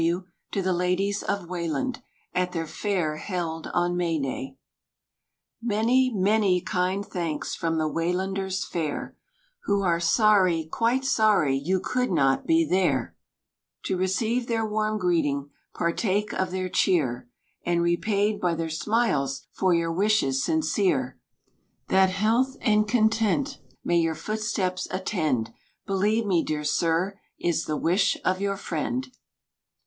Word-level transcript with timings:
W. 0.01 0.23
TO 0.51 0.63
THE 0.63 0.73
LADIES 0.73 1.21
OF 1.21 1.47
WAYLAND, 1.47 2.01
AT 2.33 2.53
THEIR 2.53 2.65
FAIR 2.65 3.17
HELD 3.17 3.67
ON 3.71 3.95
MAY 3.95 4.17
DAY. 4.19 4.57
Many, 5.61 6.11
many 6.11 6.59
kind 6.59 7.05
thanks 7.05 7.53
from 7.53 7.77
the 7.77 7.87
Waylanders 7.87 8.65
fair, 8.65 9.15
Who 9.65 9.83
are 9.83 9.99
sorry, 9.99 10.65
quite 10.65 11.05
sorry 11.05 11.55
you 11.55 11.79
could 11.79 12.11
not 12.11 12.47
be 12.47 12.65
there, 12.67 13.15
To 13.83 13.95
receive 13.95 14.47
their 14.47 14.65
warm 14.65 14.97
greeting, 14.97 15.51
partake 15.75 16.33
of 16.33 16.49
their 16.49 16.67
cheer, 16.67 17.29
And 17.63 17.83
repaid 17.83 18.41
by 18.41 18.55
their 18.55 18.71
smiles 18.71 19.45
for 19.51 19.71
your 19.75 19.91
wishes 19.93 20.43
sincere. 20.43 21.19
That 21.89 22.09
health 22.09 22.57
and 22.61 22.87
content 22.87 23.59
may 23.83 23.99
your 23.99 24.15
footsteps 24.15 24.87
attend, 24.89 25.53
Believe 25.85 26.25
me, 26.25 26.43
dear 26.43 26.63
sir, 26.63 27.19
is 27.39 27.65
the 27.65 27.77
wish 27.77 28.17
of 28.25 28.41
your 28.41 28.57
friend. 28.57 29.09